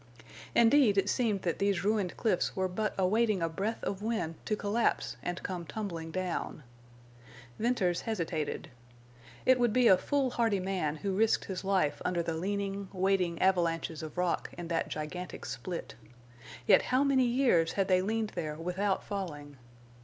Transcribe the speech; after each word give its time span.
Indeed, 0.55 0.97
it 0.97 1.09
seemed 1.09 1.43
that 1.43 1.59
these 1.59 1.83
ruined 1.83 2.17
cliffs 2.17 2.55
were 2.55 2.67
but 2.67 2.95
awaiting 2.97 3.43
a 3.43 3.47
breath 3.49 3.83
of 3.83 4.01
wind 4.01 4.33
to 4.47 4.55
collapse 4.55 5.15
and 5.21 5.43
come 5.43 5.63
tumbling 5.63 6.09
down. 6.09 6.63
Venters 7.59 8.01
hesitated. 8.01 8.71
It 9.45 9.59
would 9.59 9.71
be 9.71 9.87
a 9.87 9.99
foolhardy 9.99 10.59
man 10.59 10.95
who 10.95 11.13
risked 11.15 11.45
his 11.45 11.63
life 11.63 12.01
under 12.03 12.23
the 12.23 12.33
leaning, 12.33 12.89
waiting 12.91 13.39
avalanches 13.39 14.01
of 14.01 14.17
rock 14.17 14.49
in 14.57 14.69
that 14.69 14.87
gigantic 14.87 15.45
split. 15.45 15.93
Yet 16.65 16.81
how 16.81 17.03
many 17.03 17.25
years 17.25 17.73
had 17.73 17.87
they 17.87 18.01
leaned 18.01 18.29
there 18.31 18.55
without 18.55 19.03
falling! 19.03 19.55